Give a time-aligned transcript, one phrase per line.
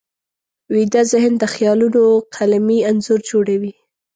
[0.73, 2.01] ویده ذهن د خیالونو
[2.35, 3.73] قلمي انځور جوړوي